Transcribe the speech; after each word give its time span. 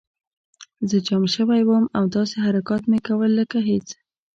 زه 0.89 0.97
جام 1.07 1.23
شوی 1.35 1.61
وم 1.65 1.85
او 1.97 2.03
داسې 2.15 2.35
حرکات 2.45 2.83
مې 2.89 2.99
کول 3.07 3.31
لکه 3.39 3.57
هېڅ 3.69 3.87